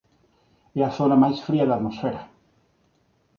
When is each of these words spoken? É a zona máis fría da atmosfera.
É 0.79 0.81
a 0.89 0.95
zona 0.97 1.21
máis 1.23 1.37
fría 1.47 1.65
da 1.67 1.75
atmosfera. 1.77 2.21